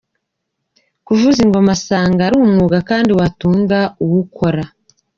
[1.05, 4.63] Kuvuza ingoma asanga ari umwuga kandi watunga uwukora.